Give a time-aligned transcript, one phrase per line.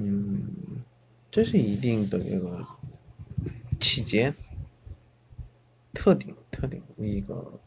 [0.00, 0.46] 嗯，
[1.28, 2.64] 这是一定的这个
[3.80, 4.32] 期间，
[5.92, 7.60] 特定特定一个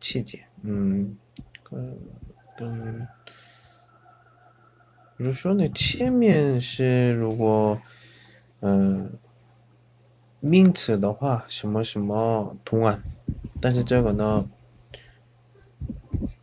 [0.00, 1.14] 期间，嗯，
[1.62, 1.98] 跟
[2.56, 3.06] 跟，
[5.18, 7.78] 比如说那前面是如果，
[8.60, 9.12] 嗯，
[10.40, 13.02] 名词的话，什么什么同啊。
[13.60, 14.48] 但是这个呢，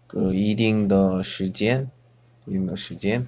[0.06, 1.90] 个一定的时间，
[2.46, 3.28] 一定的时间，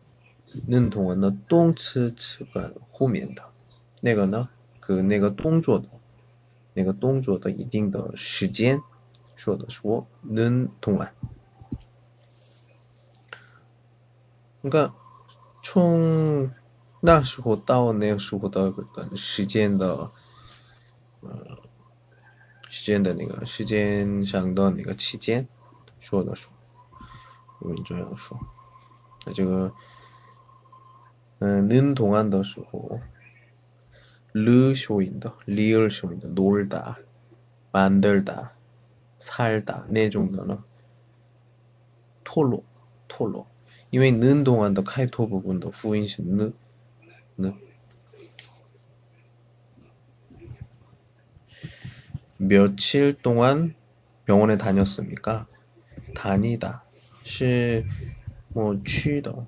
[0.67, 3.43] 能同完的动词词干后面的，
[4.01, 4.49] 那个呢，
[4.79, 5.87] 个那个动作的，
[6.73, 8.81] 那个动作的一定的时间，
[9.35, 11.13] 说的说能同完。
[14.61, 14.93] 你看，
[15.63, 16.51] 从
[16.99, 18.73] 那时候到那个时候的
[19.15, 20.11] 时间的，
[21.21, 21.57] 嗯。
[22.73, 25.45] 时间的那个时间上的那个期间，
[25.99, 26.49] 说的说，
[27.59, 28.39] 我们这样说。
[29.25, 29.69] 那这个，
[31.41, 33.01] 는 동안더 쓰고
[34.33, 36.99] 르쇼인더 리얼쇼인더 놀다
[37.71, 38.53] 만들다
[39.17, 40.57] 살다 네 종류는
[42.23, 42.63] 토로
[43.07, 43.47] 토로
[43.93, 46.53] 因为는 동안더 카이토 부분도 후인신 느
[47.37, 47.51] 느.
[52.37, 53.75] 며칠 동안
[54.25, 55.47] 병원에 다녔습니까?
[56.15, 56.83] 다니다.
[57.23, 59.47] 시뭐 취더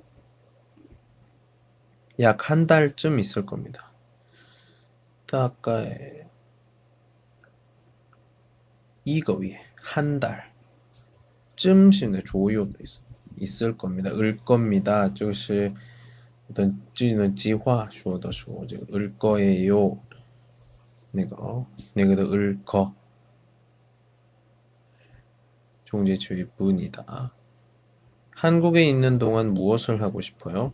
[2.21, 3.91] 약 한 달쯤 있을 겁니다.
[5.31, 5.85] 아까
[9.05, 10.19] 이거 위에 한
[11.55, 13.01] 달쯤 시의 조요도 있,
[13.37, 14.11] 있을 겁니다.
[14.11, 15.13] 을 겁니다.
[15.13, 15.73] 就是
[16.49, 20.01] 어떤 찌는 지화 주어더시고 이제 을 거예요.
[21.11, 21.67] 내가 어?
[21.93, 22.93] 내가도 을 거.
[25.85, 27.33] 종제주의 분이다.
[28.31, 30.73] 한국에 있는 동안 무엇을 하고 싶어요?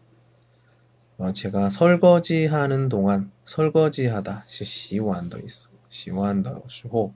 [1.20, 5.70] 어, 제가 설거지 하는 동안 설거지 하다 시 시완더 있어.
[5.88, 7.14] 시완더 시고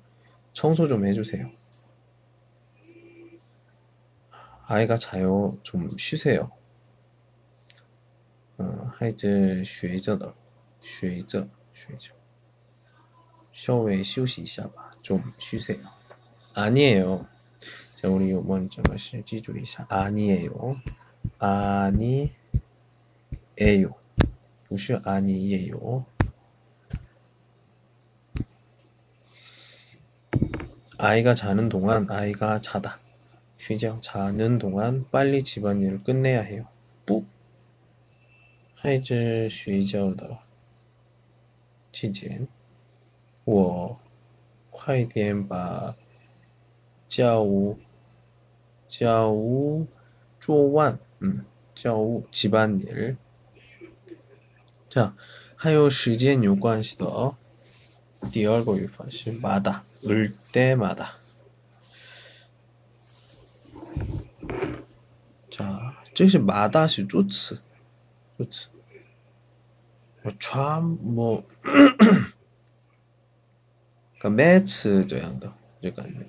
[0.53, 1.50] 청소 좀 해주세요.
[4.67, 5.59] 아이가 자요.
[5.62, 6.50] 좀 쉬세요.
[8.59, 10.35] 어, 하이즈 学着的
[10.81, 12.15] 쉬着 쉬着
[13.53, 14.94] 稍微休息一下吧.
[15.03, 15.81] 좀 쉬세요.
[16.55, 17.27] 아니에요.
[17.94, 20.50] 자, 우리 먼저 것을 기주 이사 아니에요.
[21.38, 22.32] 아니
[23.59, 23.94] 에요.
[24.69, 26.06] 不是 아니에요.
[30.97, 33.00] 아이가 자는 동안 아이가 자다.
[33.56, 33.99] 쉬죠.
[34.00, 36.67] 자는 동안 빨리 집안일을 끝내야 해요.
[37.05, 37.25] 뿌.
[38.75, 40.38] 孩子睡觉的
[41.93, 42.49] 期间，
[43.44, 43.99] 我
[44.71, 45.94] 快点把
[47.09, 47.79] 家务
[48.88, 49.87] 家务
[50.38, 51.44] 做完，嗯，
[51.75, 53.17] 家务 집안일.
[54.94, 55.12] 자,
[55.56, 57.37] 还有时间有关系的哦。
[58.32, 61.19] 第二个语法是 마다, 을 때마다.
[65.50, 67.61] 자, 这是 마다 是助词，
[68.37, 68.69] 助词。
[70.23, 71.44] 뭐 참, 뭐,
[74.19, 75.50] 그러니까 매츠 这样的
[75.81, 76.27] 这感觉。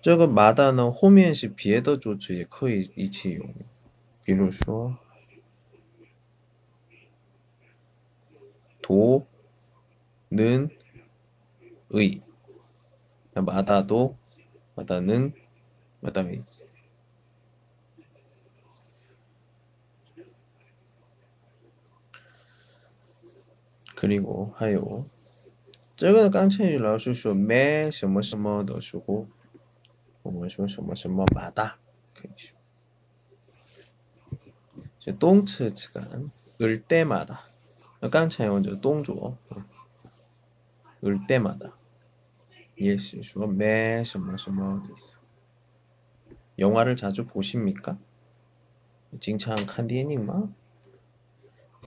[0.00, 3.52] 这个麻的呢，后面是别的助词也可以一起用，
[4.22, 4.96] 比如说
[8.88, 9.26] 도,
[10.30, 10.68] 는,
[11.90, 12.22] 의.
[13.34, 14.16] 마다도,
[14.76, 15.34] 마다는,
[16.00, 16.44] 마다의.
[23.96, 25.08] 그리고 하요.
[25.96, 29.28] 这个刚才老师说没什么什么的时候
[30.22, 31.78] 我们说什么什么马大
[32.12, 32.56] 可以说，
[34.98, 37.47] 这动词词干을때마 다。
[38.01, 39.37] 깡차이원 저 동조.
[41.01, 41.75] 올 때마다.
[42.79, 44.81] 예시 주어 매什么 什么
[46.57, 47.97] 영화를 자주 보십니까?
[49.19, 50.47] 징창 칸디엔마?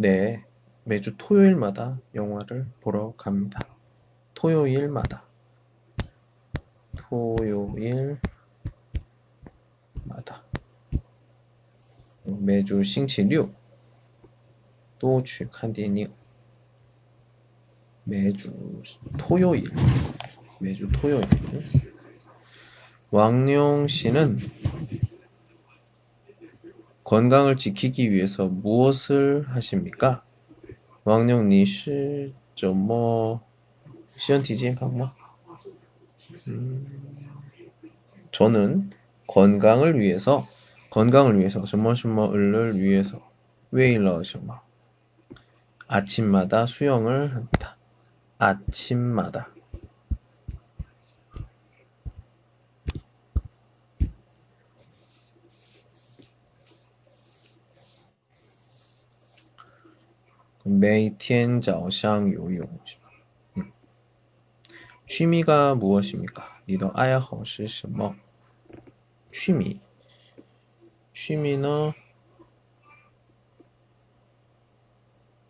[0.00, 0.44] 네,
[0.84, 3.60] 매주 토요일마다 영화를 보러 갑니다.
[4.34, 5.24] 토요일마다.
[6.96, 8.18] 토요일마다.
[12.24, 13.61] 매주 싱치 6
[15.02, 16.08] 또去 看电影.
[18.04, 18.52] 매주
[19.18, 19.64] 토요일.
[20.60, 21.26] 매주 토요일.
[23.10, 24.38] 왕룡 씨는
[27.02, 30.22] 건강을 지키기 위해서 무엇을 하십니까?
[31.02, 33.40] 왕룡 니시 저뭐
[34.16, 35.12] 시연티지 강마.
[36.46, 37.10] 음,
[38.30, 38.90] 저는
[39.26, 40.46] 건강을 위해서
[40.90, 43.20] 건강을 위해서 什么什么을 위해서
[43.72, 44.60] 为了什么
[45.91, 47.77] 아침마다 수영을 합니다.
[48.37, 49.49] 아침마다
[60.63, 61.17] 매일
[61.61, 62.67] 早上游泳
[63.55, 63.71] 음.
[65.07, 66.61] 취미가 무엇입니까?
[66.65, 68.15] 你的爱好是什么?
[69.31, 69.79] 취미
[71.13, 71.93] 취미는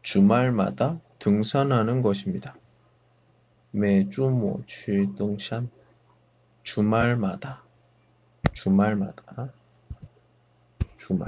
[0.02, 2.56] 주말마다 등산하는 것입니다.
[3.70, 5.70] 매주 모취 등산
[6.62, 7.62] 주말마다
[8.52, 9.52] 주말마다
[10.98, 11.26] 주말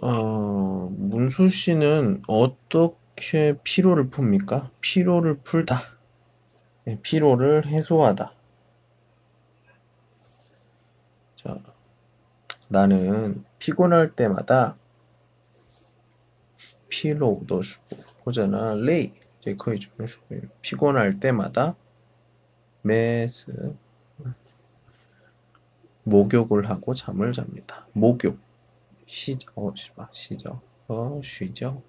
[0.00, 4.70] 어, 문수 씨는 어떻게 피로를 풉니까?
[4.80, 5.82] 피로를 풀다.
[6.84, 8.37] 네, 피로를 해소하다.
[11.38, 11.58] 자,
[12.68, 14.76] 나는 피곤할 때마다
[16.88, 20.04] 피로 넣어주고 호자나 레이 이제 거의 주고.
[20.62, 21.76] 피곤할 때마다
[22.82, 23.74] 매스
[26.04, 27.86] 목욕을 하고 잠을 잡니다.
[27.92, 28.38] 목욕.
[29.06, 29.72] 시저 어,
[30.12, 31.82] 시저 어, 쉬죠.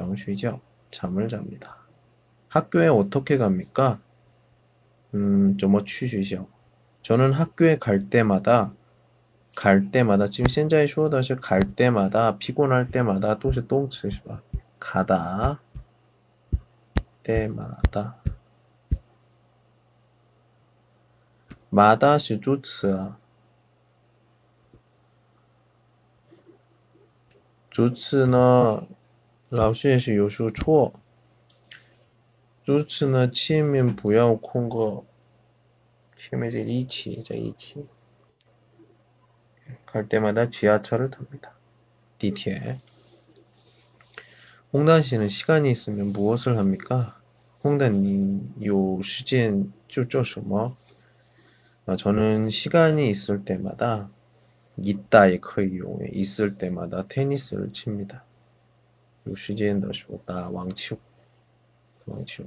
[0.00, 0.60] 영쉬죠.
[0.90, 1.76] 잠을 잡니다.
[2.48, 4.00] 학교에 어떻게 갑니까?
[5.14, 6.48] 음, 저뭐 취시죠.
[7.01, 8.73] 저는 학교에 갈 때마다
[9.55, 14.41] 갈 때마다 지금 现在说的是갈 때마다 피곤할 때마다 都是动词是吧
[14.79, 15.59] 가다
[17.23, 18.17] 때마다
[21.69, 23.17] 마다 是助词啊
[27.69, 28.87] 助词呢
[29.49, 30.93] 老师也是有时候错
[32.63, 35.03] 助词呢前面不要空个
[36.22, 37.84] 지금 이제 이치죠, 이치.
[39.84, 41.52] 갈 때마다 지하철을 탑니다.
[42.18, 42.78] DTL.
[44.72, 47.20] 홍단 씨는 시간이 있으면 무엇을 합니까?
[47.64, 50.76] 홍단님, 요 시즌 쪼쪼什么?
[51.86, 54.08] 아, 저는 시간이 있을 때마다
[54.76, 58.24] 이따의 커이용에 있을 때마다 테니스를 칩니다.
[59.26, 60.96] 요 시즌 더쇼다 왕치우
[62.06, 62.46] 왕치우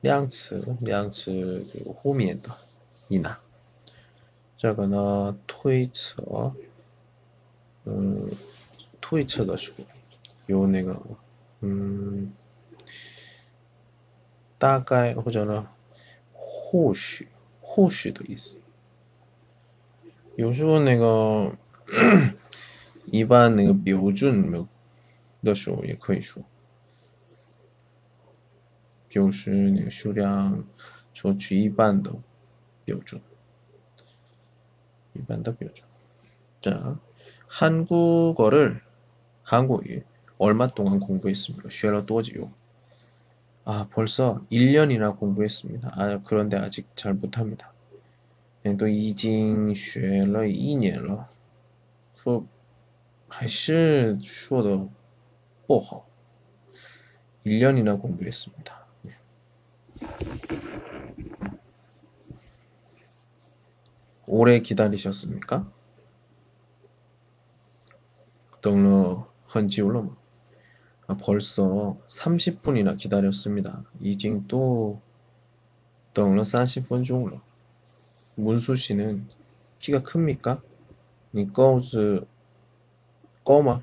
[0.00, 2.50] 量词，量词就后面的
[3.08, 3.38] 一拿。
[4.56, 6.52] 这个呢，推测，
[7.84, 8.28] 嗯，
[9.00, 9.84] 推测的时候
[10.46, 11.00] 有那个，
[11.60, 12.32] 嗯，
[14.58, 15.68] 大概或者呢，
[16.32, 17.28] 或许，
[17.60, 18.56] 或许的意思。
[20.36, 21.54] 有时候那个
[23.06, 24.66] 一般那个标准
[25.42, 26.42] 的时候也可以说。
[29.08, 30.64] 就是那个数量
[31.12, 32.12] 说取一半的
[32.84, 33.20] 标准，
[35.14, 35.86] 一般的标准。
[36.62, 36.98] 자
[37.46, 38.80] 한국어를
[39.42, 40.02] 한국이
[40.38, 41.68] 얼마 동안 공부했습니까?
[41.68, 42.50] 学了多久?
[43.64, 45.92] 아, 벌써 1년이나 공부했습니다.
[45.94, 47.72] 아, 그런데 아직 잘 못합니다.
[48.78, 51.28] 都已经学了一年了，
[52.16, 52.44] 说
[53.28, 54.88] 还是说的
[55.66, 56.06] 不好。
[57.44, 58.85] 1년이나 공부했습니다.
[64.26, 65.66] 오래 기다리셨습니까?
[68.62, 70.16] 等了很久了吗?
[71.06, 73.84] 아, 벌써 30분이나 기다렸습니다.
[74.00, 75.00] 이징 또
[76.14, 77.42] 等了 30分钟了.
[78.36, 79.26] 문수 씨는
[79.80, 80.62] 키가 큽니까?
[81.32, 82.26] 你高是
[83.44, 83.82] 高吗?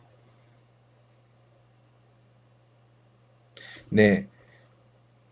[3.89, 4.27] 네,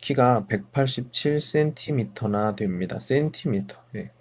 [0.01, 2.99] 키가 187cm나 됩니다.
[2.99, 3.83] 센티미터.
[3.95, 4.11] 예.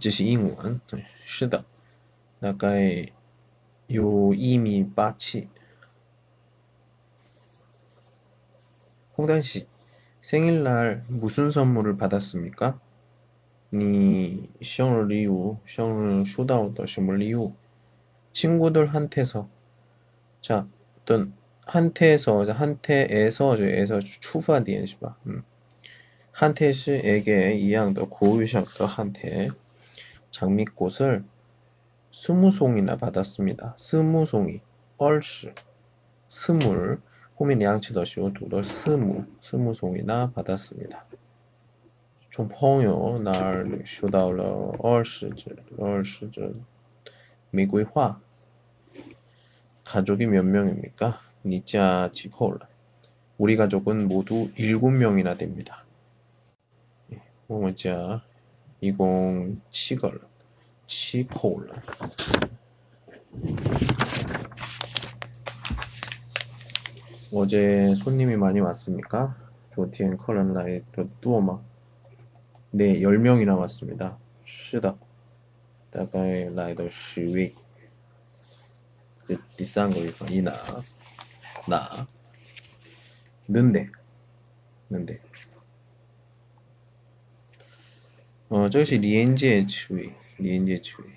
[0.00, 1.64] 这是英文对是的
[2.40, 3.12] 大概
[3.86, 5.48] 有1米87
[9.16, 9.66] 홍단씨
[10.20, 12.78] 생일날 무슨 선물을 받았습니까?
[13.70, 17.54] 你生日礼物生日收到的什么礼物
[18.32, 19.48] 친구들한테서
[20.40, 20.66] 자
[20.98, 21.32] 어떤
[21.65, 25.43] 한테에서 한테에서 저에서 추후한 디엔시바 음.
[26.31, 29.49] 한테시에게 이양더 고유샹더 한테
[30.31, 31.23] 장미꽃을
[32.11, 33.75] 스무 송이나 받았습니다.
[33.77, 34.61] 스무 송이
[34.97, 35.51] 얼시
[36.29, 37.01] 스물
[37.39, 41.05] 호민 양치더시오 두더 스무 스무 송이나 받았습니다.
[42.29, 46.53] 좀 펑요 날 쇼다올러 얼시즈 얼시즈
[47.51, 48.19] 미국화
[49.83, 51.19] 가족이 몇 명입니까?
[51.44, 52.66] 니자 지코라.
[53.38, 55.86] 우리 가족은 모두 7명이나 됩니다.
[57.48, 58.20] 我家
[58.80, 60.20] 20七个人
[60.88, 61.70] 7口人
[67.32, 69.36] 어제 손님이 많이 왔습니까?
[69.74, 71.60] 조티엔 커런 라이 또 뚜어마
[72.72, 74.96] 네 10명이나 왔습니다 是的
[75.92, 77.54] 大概来到10位
[79.28, 80.52] 这第三个地方一拿
[81.66, 82.06] 나
[83.48, 83.90] 는데
[84.90, 85.20] 는데
[88.48, 91.10] 哦，这是连接词语，连接词语。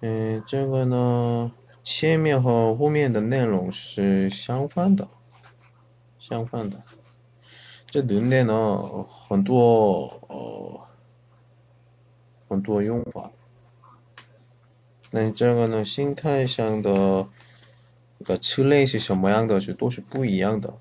[0.00, 1.52] 嗯，这个呢，
[1.82, 5.08] 前面和后面的内容是相反的，
[6.18, 6.82] 相反的。
[7.86, 10.88] 这 能的呢，很多呃
[12.48, 13.30] 很多用法。
[15.10, 17.28] 那这个呢，心态上的
[18.25, 20.73] 个车类是什么样的是都是不一样的。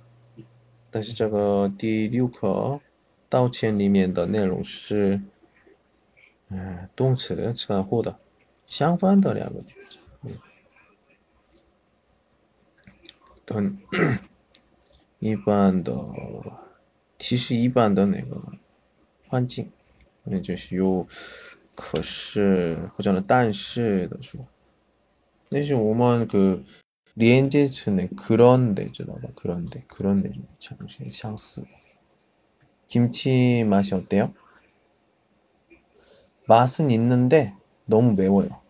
[0.91, 2.81] 但是这个第六课
[3.29, 5.21] 道歉里面的内容是，
[6.49, 8.19] 嗯，动词词干后的
[8.67, 9.99] 相反的两个句子。
[10.23, 10.33] 嗯，
[13.45, 13.79] 等
[15.21, 15.95] 一般的，
[17.19, 18.41] 其实一般的那个
[19.27, 19.71] 环境，
[20.25, 21.07] 那就是有
[21.75, 24.47] 可是或者呢但是的时候，
[25.51, 26.63] 那是我们个
[27.18, 31.64] 리엔제츠네 그런데 주나봐 그런데 그런데 좀 정신 샹스
[32.88, 34.34] 김치 맛이 어때요?
[36.48, 38.62] 맛은 있는데 너무 매워요.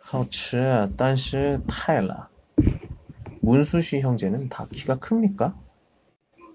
[0.00, 2.28] 好吃但是太辣
[3.40, 5.54] 문수시 형제는 다 키가 큽니까?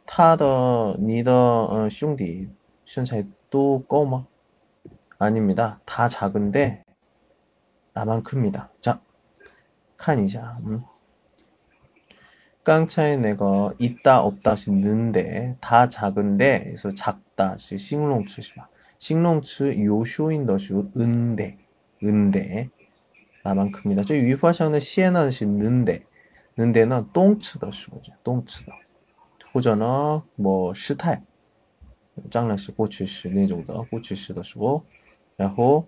[0.05, 2.49] 他的你的 兄弟
[2.85, 4.27] 身材都 高吗?
[5.17, 5.79] 아닙니다.
[5.85, 6.83] 다 작은데
[7.93, 8.71] 나만 큽니다.
[8.79, 9.01] 자,
[9.99, 10.81] 看一下, 음.
[12.63, 21.57] 刚才 내가 있다 없다시 는데 다 작은데 그래서 작다 시 싱롱츠是吧 싱롱츠 요쇼인 것이 은데
[22.03, 22.69] 은데
[23.43, 24.03] 나만 큽니다.
[24.03, 26.03] 저 유화상의 시에는 시 는데
[26.55, 28.63] 는데는 똥츠 的时候죠 똥츠
[29.53, 31.23] 或者呢뭐 시态
[32.29, 34.83] 장난시 过去式 那种的过去式 的时候
[35.37, 35.87] 然后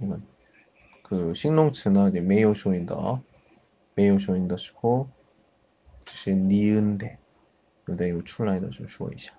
[0.00, 0.22] 이건
[1.02, 3.20] 그 싱롱츠는 没有说音的
[3.94, 5.08] 没有收音的时候，
[6.04, 7.08] 只是念的，
[7.86, 9.32] 有的有出来的就说一下。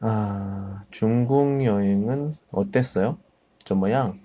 [0.00, 3.18] 아 중국 여행은 어땠어요?
[3.64, 4.20] 怎么样?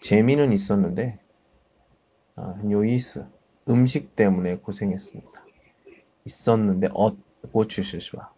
[0.00, 1.18] 재미는 있었는데
[2.36, 3.26] 아, 요이스
[3.68, 5.44] 음식 때문에 고생했습니다.
[6.24, 7.14] 있었는데 어
[7.52, 8.32] 고추시시바.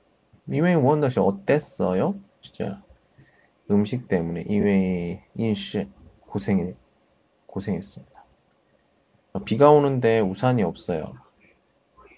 [0.48, 2.18] 이외 원더시 어땠어요?
[2.40, 2.82] 진짜
[3.70, 5.88] 음식 때문에 이외 인시
[6.26, 6.74] 고생
[7.46, 8.15] 고생했습니다.
[9.44, 11.14] 비가 오는데 우산이 없어요.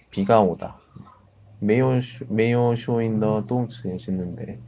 [0.09, 0.79] 비가 오다.
[1.59, 4.59] 메요 메요 쇼인더 똥츠에 씻는데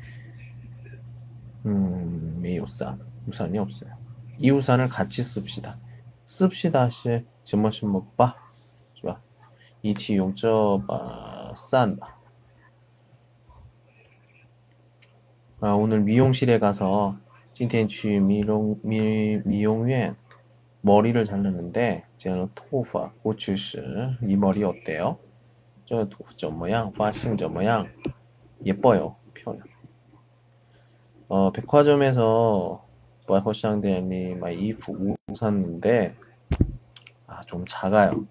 [1.66, 3.92] 음 메요산 우산이 없어요.
[4.40, 5.78] 이 우산을 같이 씁시다.
[6.26, 8.36] 씁시다 시什么什么 바,
[8.94, 9.22] 是吧?
[9.82, 12.20] 一起用这把伞吧.
[15.62, 17.16] 아, 오늘 미용실에 가서
[17.54, 20.16] 今天去美容美美容院
[20.83, 23.79] 머리를 자르는데 제가 토파 고추시
[24.23, 25.19] 이 머리 어때요?
[26.37, 27.89] 저 모양, 파싱 점 모양
[28.65, 29.17] 예뻐요.
[29.35, 29.61] 표현.
[31.29, 32.85] 어 백화점에서
[33.27, 36.15] 버허샹대니 막 이프 샀는데
[37.27, 38.27] 아 좀 작아요.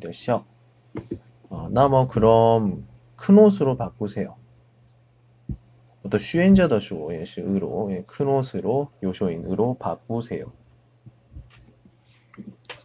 [0.00, 0.44] 몇 시어.
[1.48, 2.86] 어, 나뭐 그럼
[3.16, 4.36] 큰 옷으로 바꾸세요.
[6.04, 10.52] 어떤 슈엔저더쇼 예시 으로 예, 큰 옷으로 요쇼인으로 바꾸세요.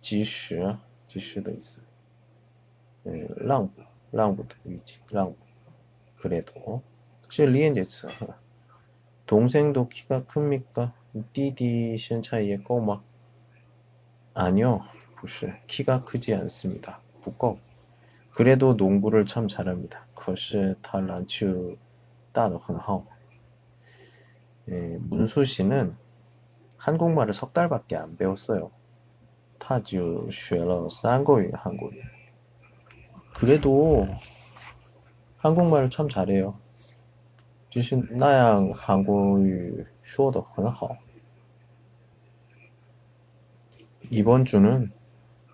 [0.00, 0.76] 及时，
[1.08, 1.80] 及时的意思。
[3.04, 3.82] 嗯，让步。
[4.12, 5.34] 让步的 위치, 랑
[6.16, 6.82] 그래도
[7.24, 8.06] 혹시 리엔제츠
[9.26, 10.94] 동생도 키가 큽니까?
[11.32, 13.02] 띠디 신 차이에 꼬마
[14.32, 14.82] 아니요,
[15.16, 17.00] 不是 키가 크지 않습니다.
[17.20, 17.58] 부꺼
[18.32, 20.06] 그래도 농구를 참 잘합니다.
[20.14, 21.76] 可是他篮球
[22.32, 23.04] 打得很好.
[24.68, 25.96] 예, 문수 씨는
[26.78, 28.70] 한국말을 석 달밖에 안 배웠어요.
[29.60, 31.90] 他就学了三个月 한국어.
[33.34, 34.06] 그래도
[35.38, 36.54] 한국말을 참 잘해요.
[37.68, 40.96] 就是那样韩国语说的很好.
[44.10, 44.90] 이번 주는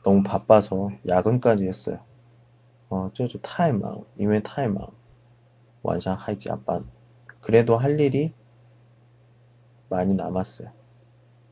[0.04, 1.98] 너무 바빠서 야근까지 했어요.
[2.90, 4.92] 어, 这就太忙,因为太忙.
[5.82, 6.84] 晚上还加班.
[7.40, 8.32] 그래도 할 일이
[9.88, 10.70] 많이 남았어요.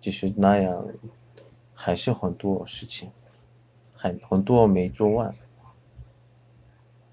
[0.00, 0.87] 就是那样
[1.74, 3.11] 还是很多事情，
[3.94, 5.35] 很很多没做完。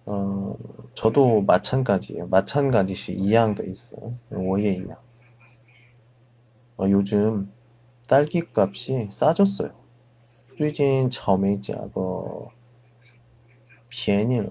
[0.06, 0.56] 어,
[0.96, 2.28] 저도 마찬가지예요.
[2.28, 4.14] 마찬가지시 이양도 있어요.
[4.30, 4.98] 워예一样.
[6.78, 7.52] 어, 요즘
[8.08, 9.72] 딸기 값이 싸졌어요.
[10.56, 12.50] 最近草莓价格
[13.90, 14.50] 便宜了.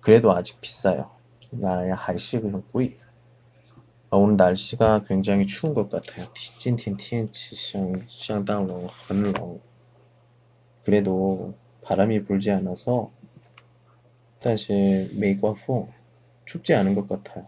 [0.00, 1.10] 그래도 아직 비싸요.
[1.50, 2.96] 나야 还是很贵.
[4.12, 6.26] 아, 오늘 날씨가 굉장히 추운 것 같아요.
[6.58, 9.60] 今天天气相相当冷,很冷.
[10.84, 13.10] 그래도 바람이 불지 않아서
[14.40, 15.88] 但是没刮风
[16.46, 17.46] 춥지 않은 것 같아요.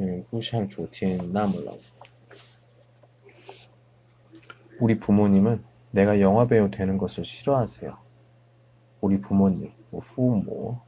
[0.00, 1.78] 음, 不像昨天那么冷.
[4.80, 7.96] 우리 부모님은 내가 영화 배우 되는 것을 싫어하세요.
[9.00, 10.78] 우리 부모님, 我父母,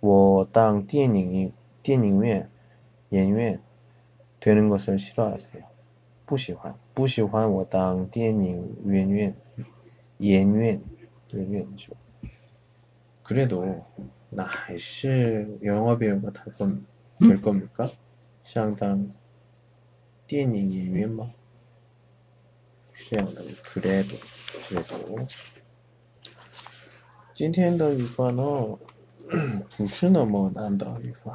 [0.00, 1.52] 我当电影
[1.82, 2.48] 电影院
[3.14, 3.60] 演员
[4.40, 5.64] 되는 것을 싫어하세요.
[6.26, 9.34] 不喜欢,不喜欢我当电影演员
[10.18, 10.80] 演员
[11.32, 11.66] 演员
[13.22, 13.84] 그래도
[14.28, 16.70] 나还是 영화 배우가 될, 겁,
[17.18, 17.90] 될 겁니까?
[18.44, 19.10] 相当
[20.26, 21.32] 电影演员吗?
[22.94, 24.16] 这样的 그래도
[24.68, 25.26] 그래도
[27.34, 28.78] 今天的语法呢
[29.76, 31.34] 不是那么难的语法，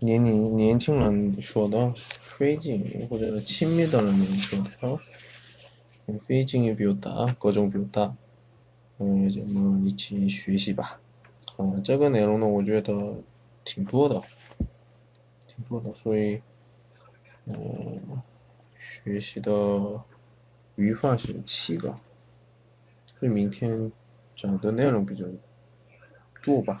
[0.00, 5.00] 年龄年轻人说的费劲或者是亲密的人说的，
[6.06, 8.14] 嗯费劲也比较大，各种比较大。
[8.98, 11.00] 嗯，咱们一起学习吧。
[11.56, 13.16] 嗯，这个内容呢，我觉得
[13.64, 14.22] 挺多的，
[15.46, 16.40] 挺多的，所以，
[17.46, 18.22] 嗯，
[18.76, 19.52] 学习的
[20.76, 21.96] 语法是七个，
[23.18, 23.90] 所以明天
[24.36, 25.24] 讲的内容比较
[26.44, 26.80] 多吧。